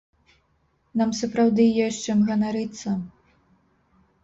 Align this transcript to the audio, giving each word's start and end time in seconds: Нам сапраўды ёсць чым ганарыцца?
Нам 1.01 1.11
сапраўды 1.19 1.67
ёсць 1.85 2.01
чым 2.07 2.25
ганарыцца? 2.31 2.97